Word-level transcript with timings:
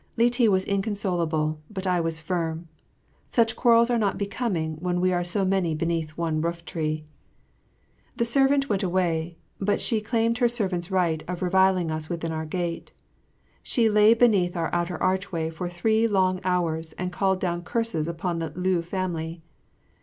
Li 0.17 0.31
ti 0.31 0.49
was 0.49 0.65
inconsolable, 0.65 1.59
but 1.69 1.85
I 1.85 2.01
was 2.01 2.19
firm. 2.19 2.67
Such 3.27 3.55
quarrels 3.55 3.91
are 3.91 3.99
not 3.99 4.17
becoming 4.17 4.77
when 4.77 4.99
we 4.99 5.13
are 5.13 5.23
so 5.23 5.45
many 5.45 5.75
beneath 5.75 6.17
one 6.17 6.41
rooftree. 6.41 7.03
The 8.15 8.25
servant 8.25 8.67
went 8.67 8.81
away, 8.81 9.37
but 9.59 9.79
she 9.79 10.01
claimed 10.01 10.39
her 10.39 10.49
servant's 10.49 10.89
right 10.89 11.23
of 11.27 11.43
reviling 11.43 11.91
us 11.91 12.09
within 12.09 12.31
our 12.31 12.45
gate. 12.45 12.91
She 13.61 13.91
lay 13.91 14.15
beneath 14.15 14.57
our 14.57 14.73
outer 14.73 14.97
archway 15.03 15.51
for 15.51 15.69
three 15.69 16.07
long 16.07 16.39
hours 16.43 16.93
and 16.93 17.11
called 17.13 17.39
down 17.39 17.61
curses 17.61 18.07
upon 18.07 18.39
the 18.39 18.51
Liu 18.55 18.81
family. 18.81 19.43